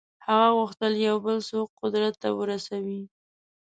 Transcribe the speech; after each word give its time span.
هغه 0.27 0.49
غوښتل 0.57 0.93
یو 1.07 1.17
بل 1.25 1.37
څوک 1.49 1.67
قدرت 1.81 2.13
ته 2.21 2.29
ورسوي. 2.39 3.01